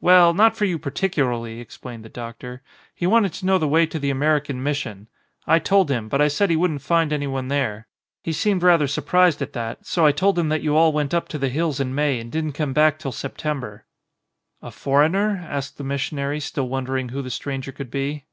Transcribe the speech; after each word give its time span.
"Well, 0.00 0.32
not 0.32 0.56
for 0.56 0.64
you 0.64 0.78
particularly," 0.78 1.60
explained 1.60 2.02
the 2.02 2.08
doctor. 2.08 2.62
"He 2.94 3.06
wanted 3.06 3.34
to 3.34 3.44
know 3.44 3.58
the 3.58 3.68
way 3.68 3.84
to 3.84 3.98
the 3.98 4.08
American 4.08 4.62
Mission. 4.62 5.06
I 5.46 5.58
told 5.58 5.90
him; 5.90 6.08
but 6.08 6.18
I 6.18 6.28
said 6.28 6.48
he 6.48 6.56
wouldn't 6.56 6.80
find 6.80 7.12
anyone 7.12 7.48
there. 7.48 7.86
He 8.22 8.32
seemed 8.32 8.62
rather 8.62 8.86
sur 8.88 9.02
prised 9.02 9.42
at 9.42 9.52
that, 9.52 9.84
so 9.84 10.06
I 10.06 10.12
told 10.12 10.38
him 10.38 10.48
that 10.48 10.62
you 10.62 10.74
all 10.78 10.94
went 10.94 11.12
up 11.12 11.28
to 11.28 11.36
the 11.38 11.50
hills 11.50 11.78
in 11.78 11.94
May 11.94 12.18
and 12.20 12.32
didn't 12.32 12.52
come 12.52 12.72
back 12.72 12.98
till 12.98 13.12
Sep 13.12 13.36
tember." 13.36 13.82
136 14.60 14.60
THE 14.62 14.70
STRANGEB, 14.70 14.72
"A 14.74 14.78
foreigner?" 14.80 15.46
asked 15.46 15.76
the 15.76 15.84
missionary, 15.84 16.40
still 16.40 16.68
won 16.70 16.84
dering 16.86 17.10
who 17.10 17.20
the 17.20 17.28
stranger 17.28 17.70
could 17.70 17.90
be. 17.90 18.24